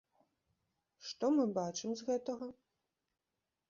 [1.11, 2.53] Што мы бачым з гэтага?